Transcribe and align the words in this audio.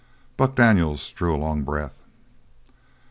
Buck 0.35 0.55
Daniels 0.55 1.11
drew 1.11 1.35
a 1.35 1.37
long 1.37 1.61
breath. 1.61 2.01